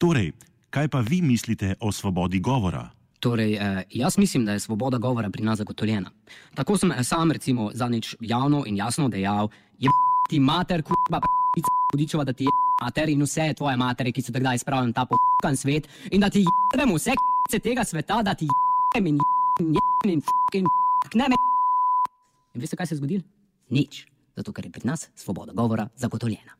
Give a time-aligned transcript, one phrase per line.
[0.00, 0.32] Torej,
[0.72, 2.88] kaj pa vi mislite o svobodi govora?
[3.20, 6.10] Torej, eh, jaz mislim, da je svoboda govora pri nas zagotovljena.
[6.54, 9.90] Tako sem eh, sam, recimo, zadnjič javno in jasno dejal: je
[10.30, 11.20] ti mater, kurba,
[11.54, 12.50] pica, hudičeva, da ti je
[12.82, 16.44] mater in vse tvoje matere, ki so takdaj spravljeni ta pokan svet in da ti
[16.72, 18.48] jebemo vse k***ce tega sveta, da ti
[18.94, 19.18] jebem in
[19.58, 20.68] jebem in fucking
[21.14, 21.36] ne me.
[22.54, 23.22] In veste, kaj se je zgodilo?
[23.70, 24.06] Nič.
[24.36, 26.59] Zato, ker je pri nas svoboda govora zagotovljena.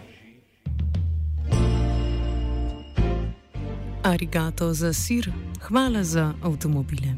[4.03, 7.15] Arigato za sir, hvala za avtomobile.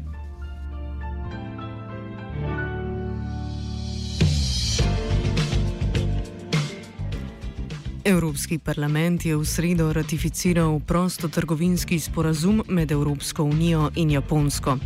[8.04, 14.78] Evropski parlament je v sredo ratificiral prostotrgovinski sporazum med Evropsko unijo in Japonsko.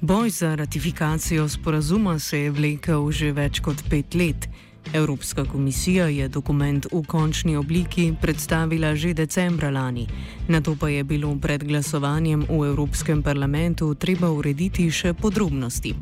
[0.00, 4.48] Boj za ratifikacijo sporazuma se je vlekel že več kot pet let.
[4.92, 10.06] Evropska komisija je dokument v končni obliki predstavila že decembra lani,
[10.48, 15.94] na to pa je bilo pred glasovanjem v Evropskem parlamentu treba urediti še podrobnosti.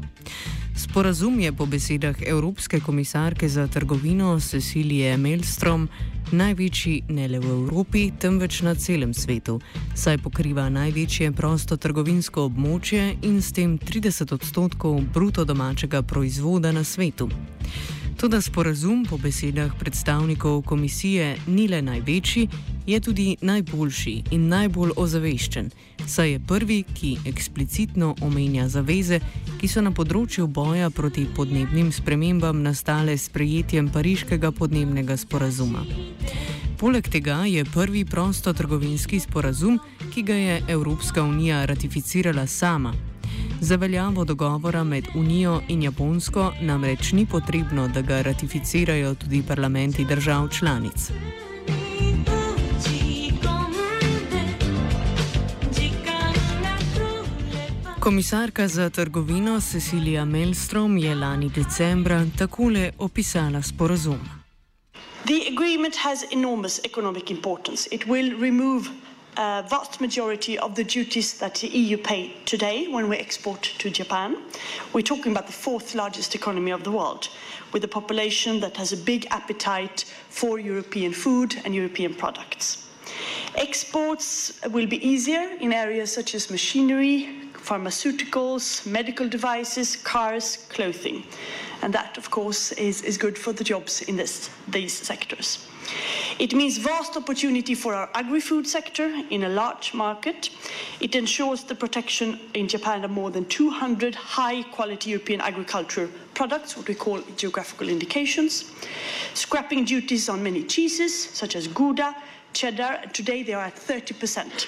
[0.76, 5.88] Sporazum je po besedah Evropske komisarke za trgovino Cecilije Melstrom
[6.32, 9.60] največji ne le v Evropi, temveč na celem svetu,
[9.94, 17.28] saj pokriva največje prostotrgovinsko območje in s tem 30 odstotkov bruto domačega proizvoda na svetu.
[18.20, 22.48] Tudi sporazum po besedah predstavnikov komisije ni le največji,
[22.86, 25.70] je tudi najboljši in najbolj ozaveščen,
[26.06, 29.22] saj je prvi, ki eksplicitno omenja zaveze,
[29.56, 35.86] ki so na področju boja proti podnebnim spremembam nastale s prejetjem pariškega podnebnega sporazuma.
[36.76, 39.80] Poleg tega je prvi prostotrgovinski sporazum,
[40.12, 42.92] ki ga je Evropska unija ratificirala sama.
[43.62, 50.04] Za veljavo dogovora med Unijo in Japonsko namreč ni potrebno, da ga ratificirajo tudi parlamenti
[50.04, 51.10] držav članic.
[58.00, 64.40] Komisarka za trgovino Cecilija Melstrom je lani decembra takole opisala sporazum.
[65.24, 67.88] The agreement has enormous economic importance.
[67.92, 68.88] It will remove
[69.36, 73.90] a vast majority of the duties that the EU pay today when we export to
[73.90, 74.36] Japan.
[74.92, 77.28] We're talking about the fourth largest economy of the world,
[77.72, 82.88] with a population that has a big appetite for European food and European products.
[83.54, 91.24] Exports will be easier in areas such as machinery, pharmaceuticals, medical devices, cars, clothing.
[91.82, 95.66] And that, of course, is, is good for the jobs in this, these sectors.
[96.40, 100.48] It means vast opportunity for our agri-food sector in a large market.
[100.98, 106.88] It ensures the protection in Japan of more than 200 high-quality European agriculture products, what
[106.88, 108.72] we call geographical indications.
[109.34, 112.16] Scrapping duties on many cheeses, such as Gouda,
[112.54, 113.02] cheddar.
[113.12, 114.66] Today they are at 30%.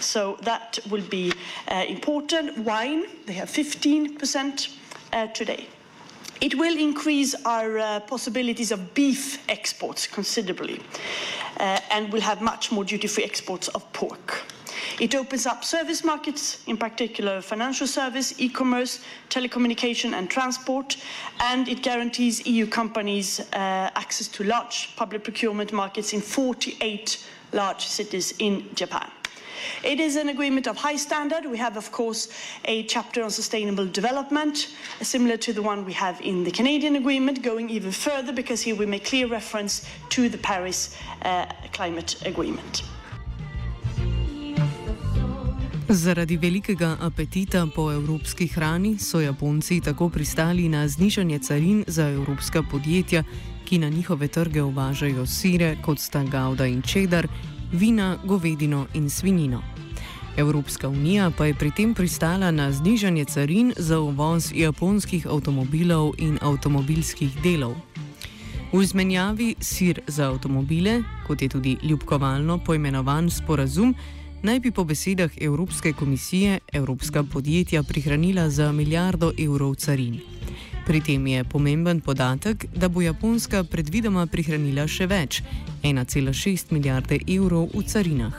[0.00, 1.32] So that will be
[1.66, 2.58] uh, important.
[2.58, 4.76] Wine, they have 15%
[5.12, 5.66] uh, today.
[6.40, 10.80] It will increase our uh, possibilities of beef exports considerably
[11.58, 14.44] uh, and will have much more duty-free exports of pork.
[15.00, 19.00] It opens up service markets, in particular financial service, e-commerce,
[19.30, 20.96] telecommunication and transport,
[21.40, 27.84] and it guarantees EU companies uh, access to large public procurement markets in 48 large
[27.84, 29.10] cities in Japan.
[29.82, 31.46] It is an agreement of high standard.
[31.46, 32.28] We have, of course,
[32.64, 34.68] a chapter on sustainable development,
[35.00, 38.76] similar to the one we have in the Canadian agreement, going even further because here
[38.76, 42.82] we make clear reference to the Paris uh, Climate Agreement.
[45.88, 52.62] Zaradi velikega apetita po evropski hrani so Japonci tako pristali na znižanje carin za evropska
[52.62, 53.24] podjetja,
[53.64, 57.28] ki na njihove trge uvažajo sire, kot sta Gauda in Čedar,
[57.72, 59.62] vina, govedino in svinino.
[60.36, 66.38] Evropska unija pa je pri tem pristala na znižanje carin za uvoz japonskih avtomobilov in
[66.42, 67.74] avtomobilskih delov.
[68.72, 73.94] V izmenjavi sir za avtomobile, kot je tudi ljubkovalno poimenovan sporazum,
[74.42, 80.20] naj bi po besedah Evropske komisije evropska podjetja prihranila za milijardo evrov carin.
[80.88, 85.42] Pri tem je pomemben podatek, da bo Japonska predvidoma prihranila še več,
[85.84, 88.32] 1,6 milijarde evrov v carinah.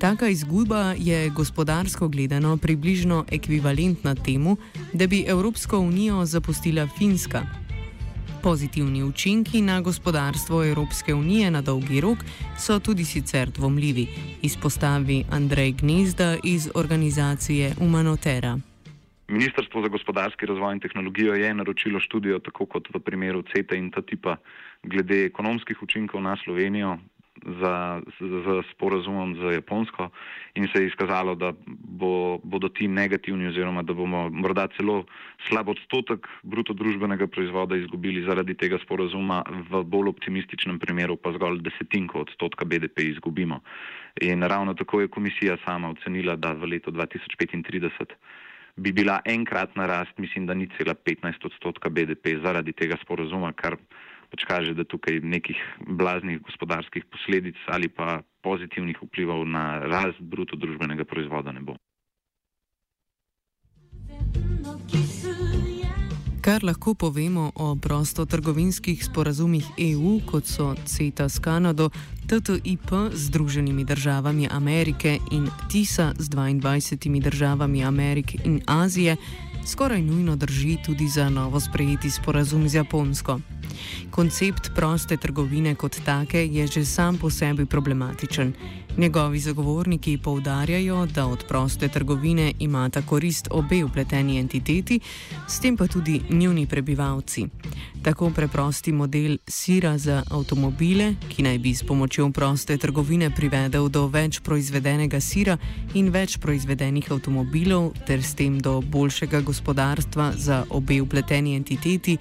[0.00, 4.56] Taka izguba je gospodarsko gledano približno ekvivalentna temu,
[4.92, 7.42] da bi Evropsko unijo zapustila Finska.
[8.40, 12.24] Pozitivni učinki na gospodarstvo Evropske unije na dolgi rok
[12.56, 14.06] so tudi sicer dvomljivi,
[14.42, 18.56] izpostavi Andrej Gnezda iz organizacije Humanotera.
[19.28, 23.90] Ministrstvo za gospodarski razvoj in tehnologijo je naročilo študijo, tako kot v primeru CETA in
[23.90, 24.36] ta tipa,
[24.82, 26.98] glede ekonomskih učinkov na Slovenijo
[27.60, 30.08] za, za sporazumom z Japonsko
[30.54, 35.04] in se je izkazalo, da bo, bodo ti negativni oziroma da bomo morda celo
[35.48, 41.60] slab odstotek bruto družbenega proizvoda izgubili zaradi tega sporazuma, v bolj optimističnem primeru pa zgolj
[41.66, 43.60] desetinko odstotka BDP izgubimo.
[44.22, 48.14] In ravno tako je komisija sama ocenila, da v letu 2035
[48.76, 53.76] bi bila enkratna rast, mislim, da ni cela 15 odstotka BDP zaradi tega sporazuma, kar
[54.30, 55.56] pač kaže, da tukaj nekih
[55.86, 61.76] blaznih gospodarskih posledic ali pa pozitivnih vplivov na rast bruto družbenega proizvoda ne bo.
[66.46, 71.90] Kar lahko povemo o prostotrgovinskih sporazumih EU, kot so CETA s Kanado,
[72.26, 79.16] TTIP z Združenimi državami Amerike in TISA z 22 državami Amerike in Azije,
[79.66, 83.40] skoraj nujno drži tudi za novo sprejeti sporazum z Japonsko.
[84.10, 88.52] Koncept proste trgovine kot take je že sam po sebi problematičen.
[88.96, 95.00] Njegovi zagovorniki poudarjajo, da od proste trgovine imata korist obe upleteni entiteti,
[95.48, 97.46] s tem pa tudi njuni prebivalci.
[98.02, 104.06] Tako preprosti model sira za avtomobile, ki naj bi s pomočjo proste trgovine privedel do
[104.06, 105.58] več proizvedenega sira
[105.94, 112.18] in več proizvedenih avtomobilov, ter s tem do boljšega gospodarstva za obe upleteni entiteti,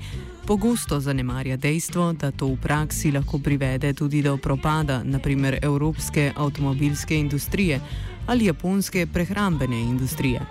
[0.47, 7.15] pogosto zanemarja dejstvo, da to v praksi lahko privede tudi do propada, naprimer evropske avtomobilske
[7.15, 7.79] industrije
[8.27, 10.41] ali japonske prehrambene industrije.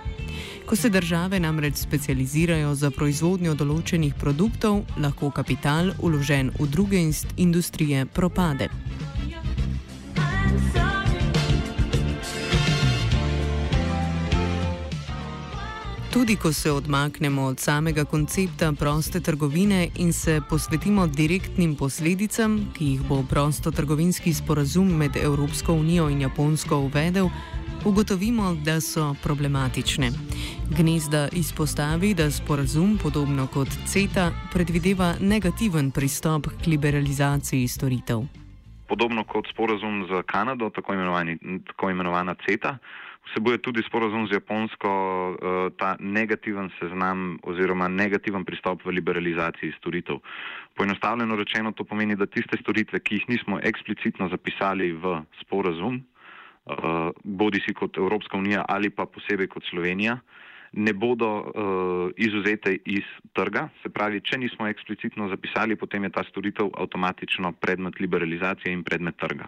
[0.66, 7.02] Ko se države namreč specializirajo za proizvodnjo določenih produktov, lahko kapital, uložen v druge
[7.36, 8.70] industrije, propade.
[16.14, 22.84] Tudi ko se odmaknemo od samega koncepta proste trgovine in se posvetimo direktnim posledicam, ki
[22.84, 27.28] jih bo prostotrgovinski sporazum med Evropsko unijo in Japonsko uvedel,
[27.84, 30.10] ugotovimo, da so problematične.
[30.78, 38.22] Gnezda izpostavi, da sporazum, podobno kot CETA, predvideva negativen pristop k liberalizaciji storitev.
[38.88, 40.92] Podobno kot sporazum z Kanado, tako,
[41.66, 42.78] tako imenovana CETA
[43.30, 45.36] vsebuje tudi sporozum z Japonsko uh,
[45.76, 50.20] ta negativen seznam oziroma negativen pristop v liberalizaciji storitev.
[50.74, 57.10] Poenostavljeno rečeno to pomeni, da tiste storitve, ki jih nismo eksplicitno zapisali v sporozum, eh,
[57.24, 60.18] bodi si kot Evropska unija ali pa posebej kot Slovenija,
[60.74, 63.68] ne bodo uh, izuzete iz trga.
[63.82, 69.14] Se pravi, če nismo eksplicitno zapisali, potem je ta storitev avtomatično predmet liberalizacije in predmet
[69.16, 69.46] trga.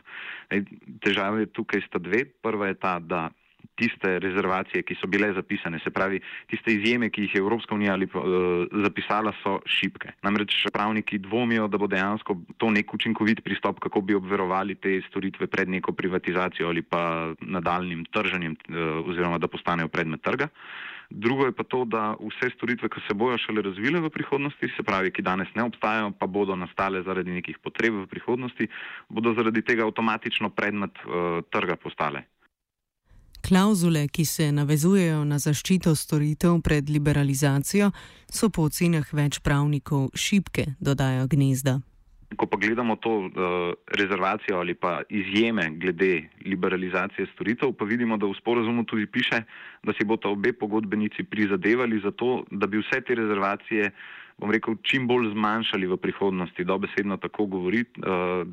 [1.03, 2.25] Težave tukaj sta dve.
[2.43, 3.27] Prva je ta, da
[3.75, 6.21] tiste rezervacije, ki so bile zapisane, se pravi,
[6.51, 10.13] tiste izjeme, ki jih je Evropska unija ali, uh, zapisala, so šipke.
[10.23, 15.47] Namreč pravniki dvomijo, da bo dejansko to nek učinkovit pristop, kako bi obverovali te storitve
[15.47, 20.49] pred neko privatizacijo ali pa nadaljnim trženjem, uh, oziroma da postanejo predmet trga.
[21.11, 24.83] Drugo je pa to, da vse storitve, ki se bojo šele razvile v prihodnosti, se
[24.83, 28.67] pravi, ki danes ne obstajajo, pa bodo nastale zaradi nekih potreb v prihodnosti,
[29.09, 32.27] bodo zaradi tega avtomatično predmet uh, trga postale.
[33.49, 37.93] Klauzule, ki se navezujejo na zaščito storitev pred liberalizacijo,
[38.27, 41.77] so po ocenah več pravnikov šibke, dodaja gnezda.
[42.35, 43.31] Ko pa gledamo to uh,
[43.95, 49.45] rezervacijo ali pa izjeme glede liberalizacije storitev, pa vidimo, da v sporazumu tudi piše,
[49.87, 53.93] da si bodo obe pogodbenici prizadevali za to, da bi vse te rezervacije
[54.37, 56.65] bom rekel, čim bolj zmanjšali v prihodnosti.
[56.65, 58.45] Dobesedno tako govori uh,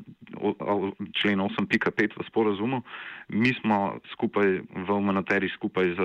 [1.12, 2.80] člen 8.5 v sporazumu.
[3.28, 6.00] Mi smo skupaj v Humanitari skupaj z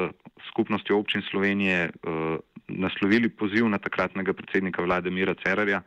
[0.51, 5.81] skupnostjo občin Slovenije uh, naslovili poziv na takratnega predsednika vlade Mira Cerarja,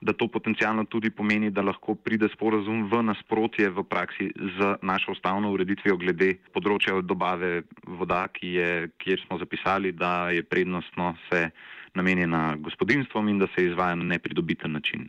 [0.00, 5.14] da to potencialno tudi pomeni, da lahko pride sporazum v nasprotje v praksi z našo
[5.16, 11.48] ustavno ureditvijo glede področja dobave voda, je, kjer smo zapisali, da je prednostno se
[11.96, 15.08] namenjena gospodinstvom in da se izvaja na nepridobiten način.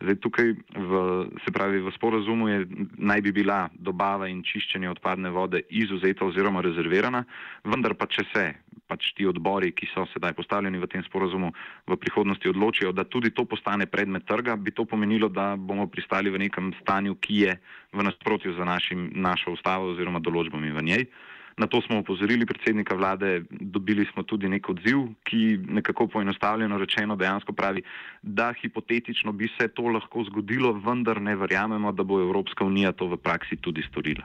[0.00, 1.00] Zdaj, tukaj v,
[1.44, 2.66] se pravi, v sporazumu je,
[3.00, 7.24] naj bi bila dobava in čiščenje odpadne vode izuzeta oziroma rezervirana,
[7.64, 8.44] vendar pa če se
[8.86, 11.50] pač ti odbori, ki so sedaj postavljeni v tem sporazumu,
[11.90, 16.30] v prihodnosti odločijo, da tudi to postane predmet trga, bi to pomenilo, da bomo pristali
[16.30, 17.56] v nekem stanju, ki je
[17.92, 21.08] v nasprotju z našim, našo ustavo oziroma določbami v njej.
[21.56, 27.16] Na to smo upozorili predsednika vlade, dobili smo tudi nek odziv, ki nekako poenostavljeno rečeno
[27.16, 27.82] dejansko pravi,
[28.22, 33.08] da hipotetično bi se to lahko zgodilo, vendar ne verjamemo, da bo Evropska unija to
[33.08, 34.24] v praksi tudi storila.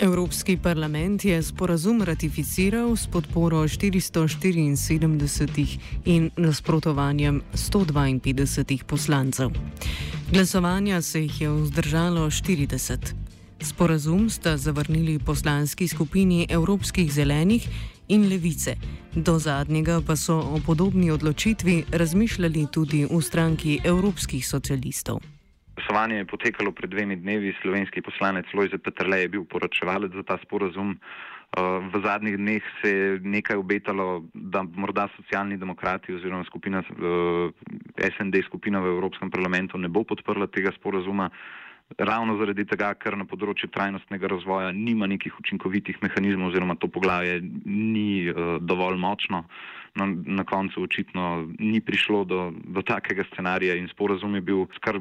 [0.00, 9.50] Evropski parlament je sporazum ratificiral s podporo 474 in nasprotovanjem 152 poslancev.
[10.32, 13.25] Glasovanja se jih je vzdržalo 40.
[13.60, 17.68] Sporazum sta zavrnili poslanski skupini Evropskih zelenih
[18.08, 18.74] in levice.
[19.14, 25.18] Do zadnjega pa so o podobni odločitvi razmišljali tudi v stranki Evropskih socialistov.
[25.76, 27.54] Glasovanje je potekalo pred dvemi dnevi.
[27.62, 30.98] Slovenski poslanec Lojze Petrle je bil poročevalec za ta sporazum.
[31.92, 36.82] V zadnjih dneh se je nekaj obetalo, da morda socialni demokrati oziroma skupina
[37.96, 41.30] SND skupina v Evropskem parlamentu ne bo podprla tega sporazuma
[41.98, 47.40] ravno zaradi tega, ker na področju trajnostnega razvoja nima nekih učinkovitih mehanizmov oziroma to poglavje
[47.64, 49.44] ni uh, dovolj močno.
[49.96, 54.98] No, na koncu očitno ni prišlo do, do takega scenarija in sporazum je bil skar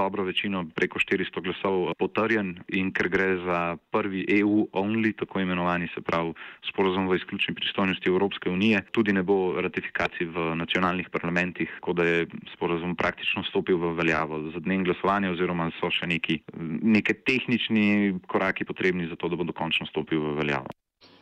[0.00, 6.00] dobro večino, preko 400 glasov, potrjen in ker gre za prvi EU-only, tako imenovani se
[6.00, 6.32] pravi
[6.70, 12.04] sporazum v izključni pristojnosti Evropske unije, tudi ne bo ratifikacij v nacionalnih parlamentih, tako da
[12.04, 16.40] je sporazum praktično stopil v veljavo za dnem glasovanja oziroma so še neki,
[16.80, 20.72] neke tehnični koraki potrebni za to, da bo dokončno stopil v veljavo.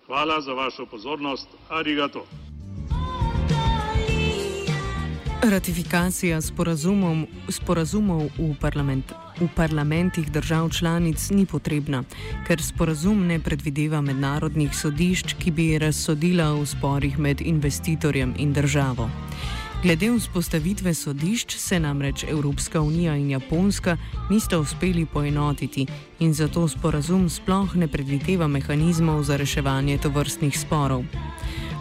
[0.06, 1.48] Hvala za vašo pozornost.
[1.68, 2.47] Arigato.
[5.42, 12.02] Ratifikacija sporazumov v, parlament, v parlamentih držav članic ni potrebna,
[12.46, 19.06] ker sporazum ne predvideva mednarodnih sodišč, ki bi razsodila v sporih med investitorjem in državo.
[19.82, 23.96] Glede vzpostavitve sodišč se namreč Evropska unija in Japonska
[24.30, 25.86] nista uspeli poenotiti
[26.18, 31.04] in zato sporazum sploh ne predvideva mehanizmov za reševanje tovrstnih sporov.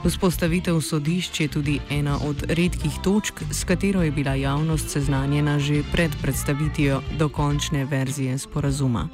[0.07, 5.83] Vzpostavitev sodišč je tudi ena od redkih točk, s katero je bila javnost seznanjena že
[5.91, 9.09] pred predstavitvijo dokončne verzije sporazuma.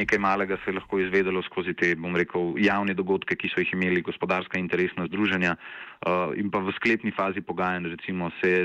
[0.00, 3.74] Nekaj malega se je lahko izvedelo skozi te, bom rekel, javne dogodke, ki so jih
[3.76, 8.62] imeli gospodarska interesna združenja uh, in pa v sklepni fazi pogajanj, recimo, se je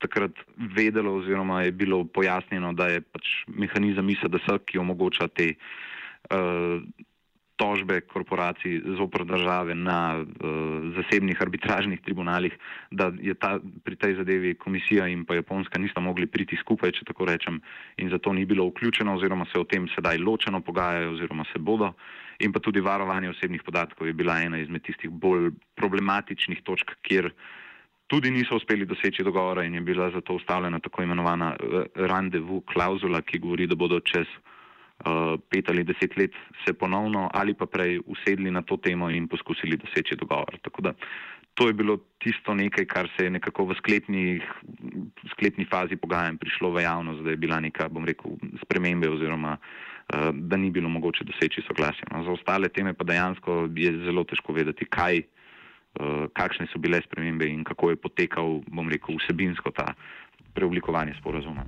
[0.00, 5.52] takrat vedelo oziroma je bilo pojasnjeno, da je pač mehanizem ISDS, ki omogoča te
[6.32, 6.80] uh,
[7.58, 10.24] tožbe korporacij zopr države na uh,
[10.96, 12.54] zasebnih arbitražnih tribunalih,
[12.90, 17.08] da je ta, pri tej zadevi komisija in pa Japonska nista mogli priti skupaj, če
[17.10, 17.60] tako rečem,
[17.98, 21.92] in zato ni bilo vključeno oziroma se o tem sedaj ločeno pogajajo oziroma se bodo.
[22.38, 27.32] In pa tudi varovanje osebnih podatkov je bila ena izmed tistih bolj problematičnih točk, kjer
[28.06, 33.22] tudi niso uspeli doseči dogovora in je bila zato ustavljena tako imenovana uh, randevu klauzula,
[33.22, 34.30] ki govori, da bodo čez
[35.50, 36.32] pet ali deset let
[36.64, 40.58] se ponovno ali pa prej usedli na to temo in poskusili doseči dogovor.
[40.62, 40.92] Tako da
[41.58, 44.40] to je bilo tisto nekaj, kar se je nekako v sklepni,
[45.30, 50.30] sklepni fazi pogajanj prišlo v javnost, da je bila neka, bom rekel, spremembe oziroma uh,
[50.32, 52.06] da ni bilo mogoče doseči soglasja.
[52.14, 55.22] No, za ostale teme pa dejansko je zelo težko vedeti, kaj.
[55.98, 59.96] Uh, kakšne so bile spremembe in kako je potekal, bom rekel, vsebinsko ta
[60.54, 61.64] preoblikovanje sporozuma.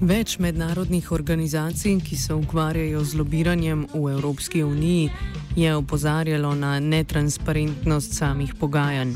[0.00, 5.10] Več mednarodnih organizacij, ki se ukvarjajo z lobiranjem v Evropski uniji,
[5.56, 9.12] je opozarjalo na netransparentnost samih pogajanj.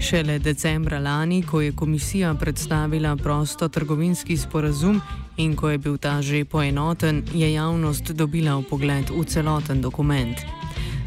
[0.00, 5.00] Šele decembra lani, ko je komisija predstavila prosto trgovinski sporazum
[5.36, 10.40] in ko je bil ta že poenoten, je javnost dobila pogled v celoten dokument.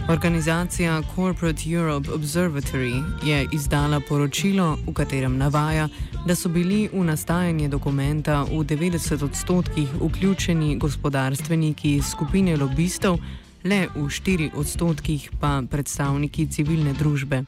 [0.09, 5.89] Organizacija Corporate Europe Observatory je izdala poročilo, v katerem navaja,
[6.27, 13.19] da so bili v nastajanje dokumenta v 90 odstotkih vključeni gospodarstveniki iz skupine lobistov,
[13.63, 17.43] le v 4 odstotkih pa predstavniki civilne družbe.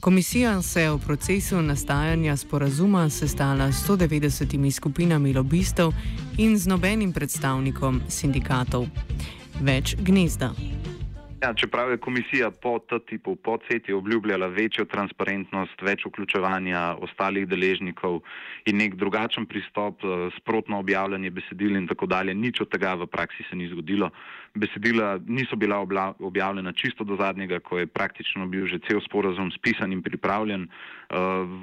[0.00, 5.92] Komisija se je v procesu nastajanja sporazuma sestala s 190 skupinami lobistov
[6.38, 8.86] in z nobenim predstavnikom sindikatov.
[9.60, 10.54] Več gnezda.
[11.44, 18.22] Ja, čeprav je komisija po TTIP-u, po CETI obljubljala večjo transparentnost, več vključevanja ostalih deležnikov
[18.64, 23.06] in nek drugačen pristop, eh, sprotno objavljanje besedil in tako dalje, nič od tega v
[23.06, 24.08] praksi se ni zgodilo.
[24.54, 25.84] Besedila niso bila
[26.18, 30.64] objavljena čisto do zadnjega, ko je praktično bil že cel sporazum spisan in pripravljen.
[30.64, 31.16] Eh,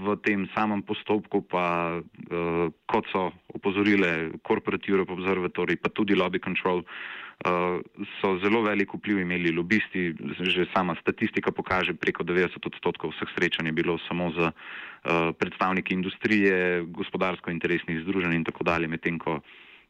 [0.05, 6.37] v tem samem postopku pa, eh, kot so opozorile Corporate Europe Observatory, pa tudi Lobby
[6.37, 6.85] Control,
[8.21, 13.67] so zelo velik vpliv imeli lobisti, že sama statistika pokaže, preko 90 odstotkov vseh srečanj
[13.67, 14.53] je bilo samo z uh,
[15.33, 19.41] predstavniki industrije, gospodarsko-interesnih združenj in tako dalje, medtem ko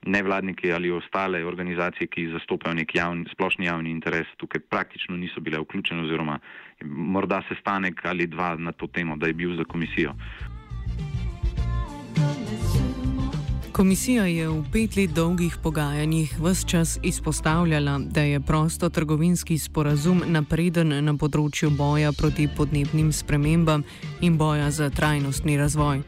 [0.06, 5.60] nevladniki ali ostale organizacije, ki zastopajo nek javni, splošni javni interes, tukaj praktično niso bile
[5.60, 6.40] vključene oziroma
[6.86, 10.16] morda sestanek ali dva na to temo, da je bil za komisijo.
[13.82, 20.94] Komisija je v pet let dolgih pogajanjih vse čas izpostavljala, da je prostotrgovinski sporazum napreden
[21.06, 23.82] na področju boja proti podnebnim spremembam
[24.22, 26.04] in boja za trajnostni razvoj.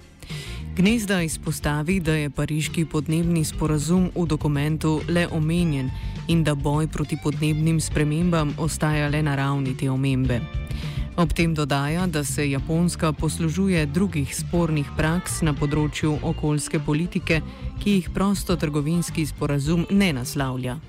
[0.77, 5.89] Gnezda izpostavi, da je pariški podnebni sporazum v dokumentu le omenjen
[6.27, 10.62] in da boj proti podnebnim spremembam ostaja le na ravni te omembe.
[11.13, 17.38] Ob tem dodaja, da se Japonska poslužuje drugih spornih praks na področju okoljske politike,
[17.84, 20.79] ki jih prostotrgovinski sporazum ne naslavlja.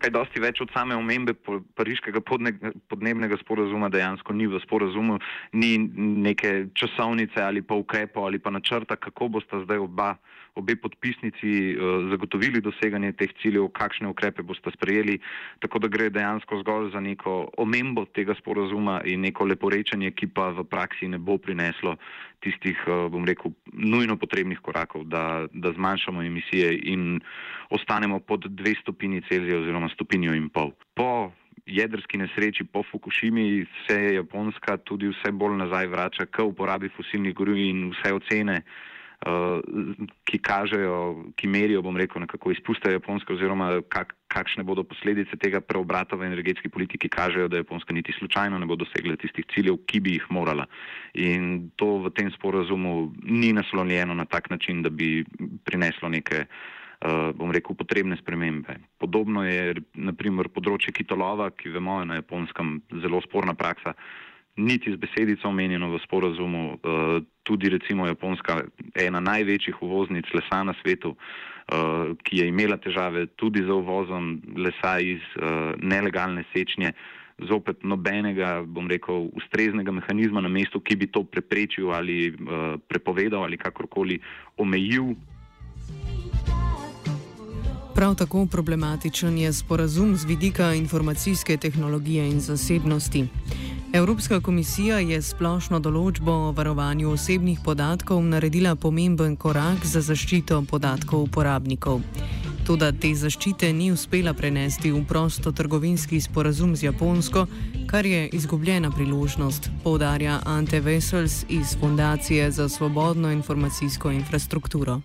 [0.00, 1.36] Kaj dosti več od same omembe
[1.76, 5.18] pariškega podnebnega sporazuma dejansko ni v sporazumu,
[5.52, 5.76] ni
[6.30, 10.14] neke časovnice ali pa ukrepov ali pa načrta, kako boste zdaj oba
[10.54, 15.18] obe podpisnici uh, zagotovili doseganje teh ciljev, kakšne ukrepe boste sprejeli,
[15.62, 20.50] tako da gre dejansko zgolj za neko omembo tega sporazuma in neko leporečenje, ki pa
[20.54, 21.96] v praksi ne bo prineslo
[22.46, 27.18] tistih, uh, bom rekel, nujno potrebnih korakov, da, da zmanjšamo emisije in
[27.74, 30.70] ostanemo pod dve stopinji Celzija oziroma stopinjo in pol.
[30.94, 31.32] Po
[31.66, 37.34] jedrski nesreči po Fukushimi se je Japonska tudi vse bolj nazaj vrača k uporabi fosilnih
[37.34, 38.60] goriv in vse ocene
[40.24, 40.96] ki kažejo,
[41.36, 46.26] ki merijo, bom rekel, nekako izpuste Japonske oziroma kak, kakšne bodo posledice tega preobrata v
[46.28, 50.28] energetski politiki, kažejo, da Japonska niti slučajno ne bo dosegla tistih ciljev, ki bi jih
[50.30, 50.66] morala.
[51.14, 55.24] In to v tem sporazumu ni naslonjeno na tak način, da bi
[55.64, 56.46] prineslo neke.
[57.04, 58.78] Uh, bom rekel, potrebne spremembe.
[58.96, 63.92] Podobno je, naprimer, področje kitolova, ki vemo, je na japonskem zelo sporna praksa.
[64.56, 68.62] Niti z besedico omenjeno v sporazumu, uh, tudi recimo Japonska,
[68.94, 75.00] ena največjih uvoznic lesa na svetu, uh, ki je imela težave tudi z uvozom lesa
[75.02, 76.94] iz uh, nelegalne sečnje,
[77.50, 82.30] zopet nobenega, bom rekel, ustreznega mehanizma na mestu, ki bi to preprečil ali
[82.86, 84.20] prepovedal ali kakorkoli
[84.56, 85.16] omejil.
[87.94, 93.26] Prav tako problematičen je sporazum z vidika informacijske tehnologije in zasebnosti.
[93.94, 101.28] Evropska komisija je splošno določbo o varovanju osebnih podatkov naredila pomemben korak za zaščito podatkov
[101.28, 102.02] uporabnikov.
[102.66, 107.46] Toda te zaščite ni uspela prenesti v prosto trgovinski sporazum z Japonsko,
[107.86, 115.02] kar je izgubljena priložnost, povdarja Ante Vesels iz Fundacije za svobodno informacijsko infrastrukturo.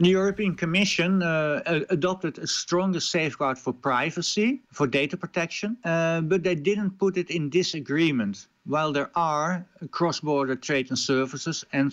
[0.00, 1.60] The European Commission uh,
[1.90, 7.30] adopted a stronger safeguard for privacy, for data protection, uh, but they didn't put it
[7.30, 8.46] in this agreement.
[8.64, 11.92] While there are cross border trade and services, and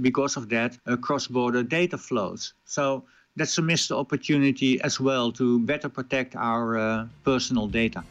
[0.00, 2.52] because of that, uh, cross border data flows.
[2.64, 3.04] So
[3.36, 8.02] that's a missed opportunity as well to better protect our uh, personal data.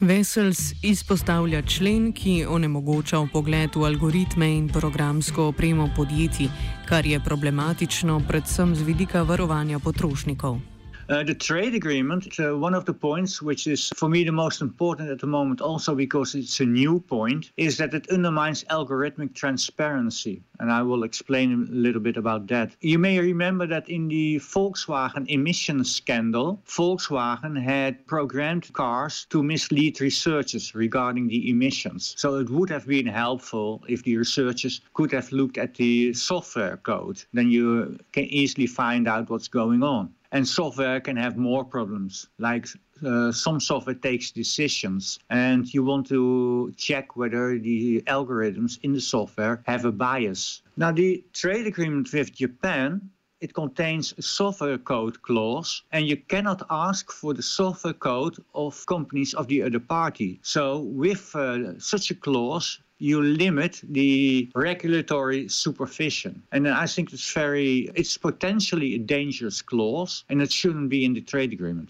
[0.00, 6.48] Vesels izpostavlja člen, ki onemogoča pogled v algoritme in programsko opremo podjetij,
[6.88, 10.69] kar je problematično predvsem z vidika varovanja potrošnikov.
[11.10, 14.60] Uh, the trade agreement, uh, one of the points which is for me the most
[14.60, 19.34] important at the moment, also because it's a new point, is that it undermines algorithmic
[19.34, 20.40] transparency.
[20.60, 22.76] And I will explain a little bit about that.
[22.80, 30.00] You may remember that in the Volkswagen emissions scandal, Volkswagen had programmed cars to mislead
[30.00, 32.14] researchers regarding the emissions.
[32.18, 36.76] So it would have been helpful if the researchers could have looked at the software
[36.76, 37.24] code.
[37.32, 40.14] Then you can easily find out what's going on.
[40.32, 42.68] And software can have more problems, like
[43.04, 49.00] uh, some software takes decisions, and you want to check whether the algorithms in the
[49.00, 50.62] software have a bias.
[50.76, 56.62] Now, the trade agreement with Japan it contains a software code clause, and you cannot
[56.70, 60.38] ask for the software code of companies of the other party.
[60.42, 66.42] So, with uh, such a clause, you limit the regulatory supervision.
[66.52, 71.14] And I think it's very, it's potentially a dangerous clause, and it shouldn't be in
[71.14, 71.88] the trade agreement.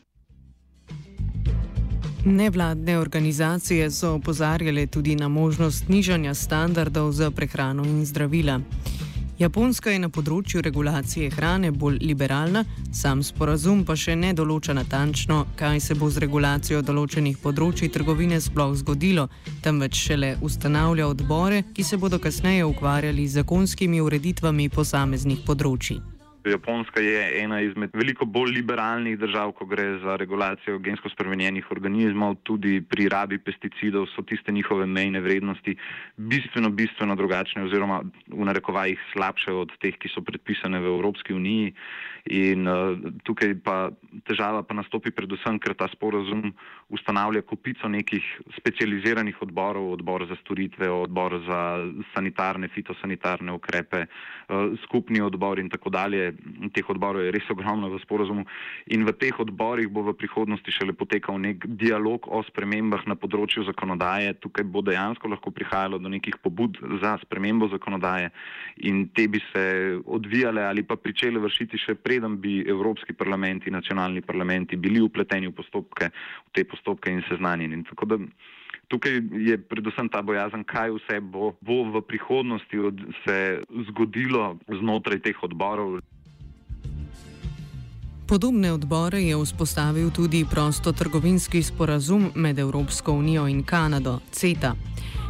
[2.25, 8.61] Nevladne organizacije so opozarjale tudi na možnost nižanja standardov za prehrano in zdravila.
[9.41, 12.61] Japonska je na področju regulacije hrane bolj liberalna,
[12.93, 18.37] sam sporazum pa še ne določa natančno, kaj se bo z regulacijo določenih področji trgovine
[18.45, 19.31] sploh zgodilo,
[19.65, 26.03] temveč šele ustanavlja odbore, ki se bodo kasneje ukvarjali z zakonskimi ureditvami posameznih področji.
[26.45, 32.39] Japonska je ena izmed veliko bolj liberalnih držav, ko gre za regulacijo gensko spremenjenih organizmov,
[32.49, 35.77] tudi pri rabi pesticidov so tiste njihove mejne vrednosti
[36.17, 41.75] bistveno, bistveno drugačne oziroma v narekovajih slabše od teh, ki so predpisane v Evropski uniji.
[42.31, 43.91] In uh, tukaj pa
[44.29, 46.53] težava pa nastopi predvsem, ker ta sporozum
[46.93, 48.25] ustanavlja kupico nekih
[48.59, 51.61] specializiranih odborov, odbor za storitve, odbor za
[52.15, 56.30] sanitarne, fitosanitarne ukrepe, uh, skupni odbor in tako dalje
[56.75, 58.45] teh odborov je res ogromno v sporozumu
[58.91, 63.65] in v teh odborih bo v prihodnosti šele potekal nek dialog o spremembah na področju
[63.69, 64.37] zakonodaje.
[64.41, 68.31] Tukaj bo dejansko lahko prihajalo do nekih pobud za spremembo zakonodaje
[68.87, 73.77] in te bi se odvijale ali pa pričele vršiti še preden bi Evropski parlament in
[73.79, 76.11] nacionalni parlamenti bili upleteni v postopke,
[76.47, 77.85] v te postopke in seznanjeni.
[77.91, 78.19] Tako da
[78.91, 82.81] Tukaj je predvsem ta bojazen, kaj vse bo, bo v prihodnosti
[83.23, 83.37] se
[83.87, 86.01] zgodilo znotraj teh odborov.
[88.31, 94.75] Podobne odbore je vzpostavil tudi prostotrgovinski sporazum med Evropsko unijo in Kanado, CETA.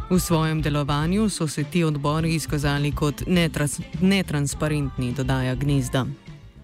[0.09, 6.05] V svojem delovanju so se ti odbori izkazali kot netrans netransparentni, dodaja Gnezda.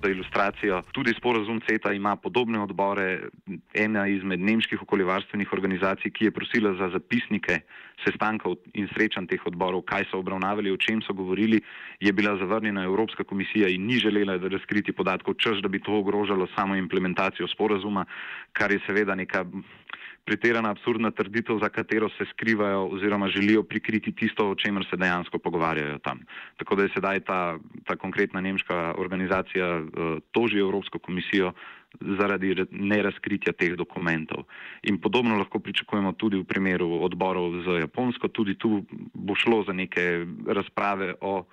[0.03, 3.29] Za ilustracijo, tudi sporozum CETA ima podobne odbore.
[3.73, 7.60] Ena izmed nemških okoljevarstvenih organizacij, ki je prosila za zapisnike
[8.05, 11.62] sestankov in srečanj teh odborov, kaj so obravnavali, o čem so govorili,
[11.99, 16.47] je bila zavrnjena Evropska komisija in ni želela razkriti podatkov, čež da bi to ogrožalo
[16.55, 18.05] samo implementacijo sporozuma,
[18.53, 19.45] kar je seveda neka
[20.27, 25.39] pretirana absurdna trditev, za katero se skrivajo oziroma želijo prikriti tisto, o čemer se dejansko
[25.39, 26.19] pogovarjajo tam.
[26.57, 31.53] Tako da je sedaj ta, ta konkretna nemška organizacija uh, toži Evropsko komisijo
[32.19, 34.43] zaradi nerazkritja teh dokumentov.
[34.83, 39.73] In podobno lahko pričakujemo tudi v primeru odborov z Japonsko, tudi tu bo šlo za
[39.73, 41.45] neke razprave o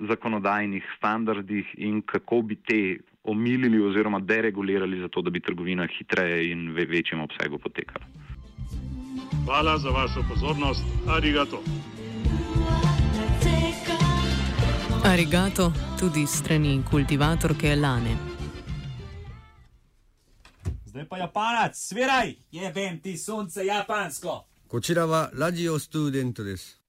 [0.00, 2.80] zakonodajnih standardih in kako bi te
[3.24, 8.06] omilili oziroma deregulirali, zato da bi trgovina hitreje in v večjem obsegu potekala.
[9.44, 10.82] Hvala za vašo pozornost.
[11.08, 11.62] Arigato.
[15.04, 18.16] Arigato tudi strani kultivatorke Lane.
[20.84, 24.44] Zdaj pa Japanac, sviraj, jebem ti sonce japansko.
[24.68, 26.83] Kočirava radio student です。